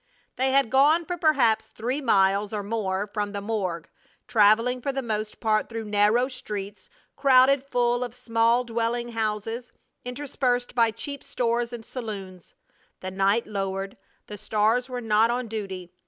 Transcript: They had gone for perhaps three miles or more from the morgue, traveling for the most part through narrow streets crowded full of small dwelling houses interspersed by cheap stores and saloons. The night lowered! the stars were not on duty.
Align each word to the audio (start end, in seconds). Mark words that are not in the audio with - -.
They 0.35 0.51
had 0.51 0.71
gone 0.71 1.05
for 1.05 1.15
perhaps 1.15 1.67
three 1.67 2.01
miles 2.01 2.51
or 2.53 2.63
more 2.63 3.11
from 3.13 3.33
the 3.33 3.39
morgue, 3.39 3.87
traveling 4.27 4.81
for 4.81 4.91
the 4.91 5.03
most 5.03 5.39
part 5.39 5.69
through 5.69 5.85
narrow 5.85 6.27
streets 6.27 6.89
crowded 7.15 7.69
full 7.69 8.03
of 8.03 8.15
small 8.15 8.63
dwelling 8.63 9.09
houses 9.09 9.71
interspersed 10.03 10.73
by 10.73 10.89
cheap 10.89 11.23
stores 11.23 11.71
and 11.71 11.85
saloons. 11.85 12.55
The 13.01 13.11
night 13.11 13.45
lowered! 13.45 13.95
the 14.25 14.39
stars 14.39 14.89
were 14.89 15.01
not 15.01 15.29
on 15.29 15.47
duty. 15.47 15.91